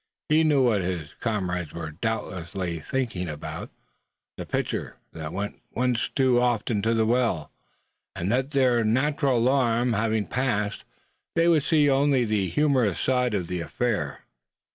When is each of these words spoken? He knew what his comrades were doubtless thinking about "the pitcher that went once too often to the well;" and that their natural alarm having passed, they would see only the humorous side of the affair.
He 0.29 0.43
knew 0.43 0.63
what 0.63 0.81
his 0.81 1.13
comrades 1.19 1.73
were 1.73 1.91
doubtless 1.91 2.49
thinking 2.89 3.29
about 3.29 3.69
"the 4.35 4.47
pitcher 4.47 4.95
that 5.13 5.31
went 5.31 5.61
once 5.75 6.09
too 6.09 6.41
often 6.41 6.81
to 6.81 6.95
the 6.95 7.05
well;" 7.05 7.51
and 8.15 8.31
that 8.31 8.49
their 8.49 8.83
natural 8.83 9.37
alarm 9.37 9.93
having 9.93 10.25
passed, 10.25 10.85
they 11.35 11.47
would 11.47 11.61
see 11.61 11.87
only 11.87 12.25
the 12.25 12.49
humorous 12.49 12.99
side 12.99 13.35
of 13.35 13.45
the 13.45 13.59
affair. 13.61 14.25